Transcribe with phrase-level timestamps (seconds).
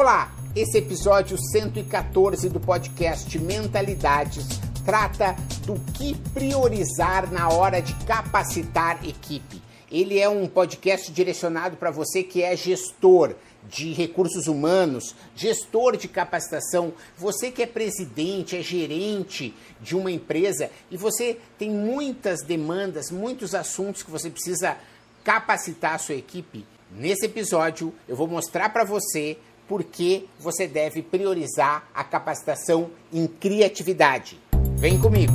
[0.00, 4.46] Olá, esse episódio 114 do podcast Mentalidades
[4.84, 5.34] trata
[5.66, 9.60] do que priorizar na hora de capacitar equipe.
[9.90, 13.34] Ele é um podcast direcionado para você que é gestor
[13.68, 20.70] de recursos humanos, gestor de capacitação, você que é presidente, é gerente de uma empresa
[20.92, 24.76] e você tem muitas demandas, muitos assuntos que você precisa
[25.24, 26.64] capacitar a sua equipe.
[26.88, 29.36] Nesse episódio eu vou mostrar para você
[29.68, 34.40] por que você deve priorizar a capacitação em criatividade.
[34.76, 35.34] Vem comigo!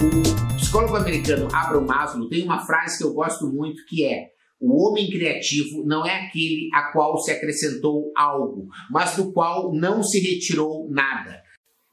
[0.00, 4.82] O psicólogo americano Abraham Maslow tem uma frase que eu gosto muito que é o
[4.82, 10.18] homem criativo não é aquele a qual se acrescentou algo, mas do qual não se
[10.18, 11.42] retirou nada.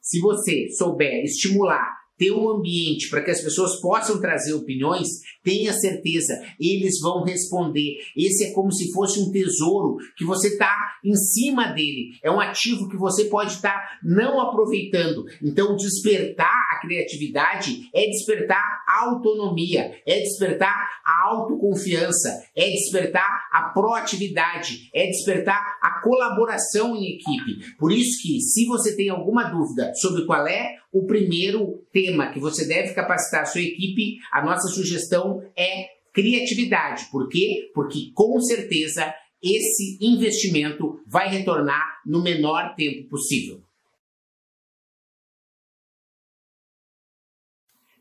[0.02, 5.08] Se você souber estimular ter um ambiente para que as pessoas possam trazer opiniões,
[5.44, 7.98] tenha certeza, eles vão responder.
[8.16, 12.12] Esse é como se fosse um tesouro que você está em cima dele.
[12.24, 15.26] É um ativo que você pode estar tá não aproveitando.
[15.44, 24.90] Então, despertar criatividade é despertar a autonomia, é despertar a autoconfiança, é despertar a proatividade,
[24.94, 27.76] é despertar a colaboração em equipe.
[27.78, 32.40] Por isso que, se você tem alguma dúvida sobre qual é o primeiro tema que
[32.40, 37.06] você deve capacitar a sua equipe, a nossa sugestão é criatividade.
[37.12, 37.70] Por quê?
[37.74, 43.62] Porque com certeza esse investimento vai retornar no menor tempo possível.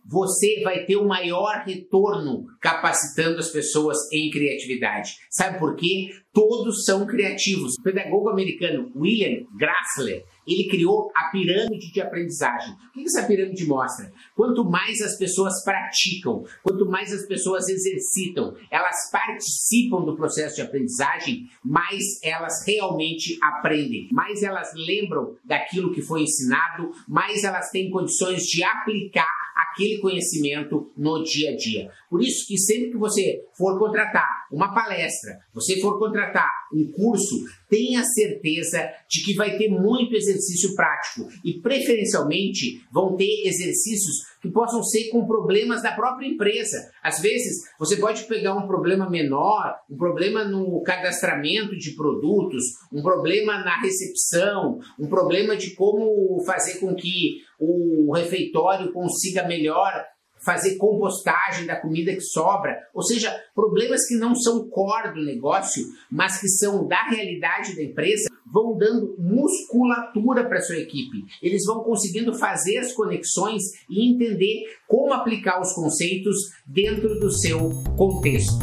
[0.05, 5.17] Você vai ter o maior retorno capacitando as pessoas em criatividade.
[5.31, 6.11] Sabe por quê?
[6.33, 7.75] Todos são criativos.
[7.79, 12.75] O pedagogo americano William Grassler, ele criou a pirâmide de aprendizagem.
[12.75, 14.11] O que essa pirâmide mostra?
[14.35, 20.63] Quanto mais as pessoas praticam, quanto mais as pessoas exercitam, elas participam do processo de
[20.63, 27.91] aprendizagem, mais elas realmente aprendem, mais elas lembram daquilo que foi ensinado, mais elas têm
[27.91, 29.34] condições de aplicar
[29.75, 31.91] aquele conhecimento no dia a dia.
[32.09, 37.45] Por isso que sempre que você for contratar uma palestra, você for contratar um curso,
[37.69, 44.51] tenha certeza de que vai ter muito exercício prático e preferencialmente vão ter exercícios que
[44.51, 46.77] possam ser com problemas da própria empresa.
[47.03, 52.63] Às vezes, você pode pegar um problema menor, um problema no cadastramento de produtos,
[52.93, 60.05] um problema na recepção, um problema de como fazer com que o refeitório consiga melhor
[60.45, 65.85] fazer compostagem da comida que sobra, ou seja, problemas que não são core do negócio,
[66.11, 71.25] mas que são da realidade da empresa, vão dando musculatura para sua equipe.
[71.43, 77.71] Eles vão conseguindo fazer as conexões e entender como aplicar os conceitos dentro do seu
[77.97, 78.59] contexto.